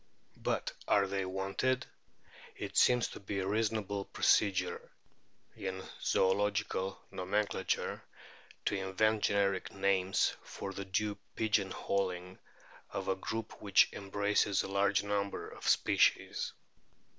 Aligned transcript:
But 0.41 0.71
are 0.87 1.05
they 1.05 1.25
wanted? 1.25 1.85
It 2.55 2.75
seems 2.75 3.07
to 3.09 3.19
be 3.19 3.37
a 3.37 3.45
reason 3.47 3.77
able 3.77 4.05
procedure 4.05 4.89
in 5.55 5.83
zoological 6.01 6.99
nomenclature 7.11 8.01
to 8.65 8.75
invent 8.75 9.25
generic 9.25 9.71
names 9.71 10.35
for 10.41 10.73
the 10.73 10.85
clue 10.85 11.19
pigeon 11.35 11.69
holing 11.69 12.39
of 12.89 13.09
a 13.09 13.15
group 13.15 13.61
which 13.61 13.93
embraces 13.93 14.63
a 14.63 14.67
large 14.67 15.03
number 15.03 15.47
of 15.47 15.67
species. 15.69 16.51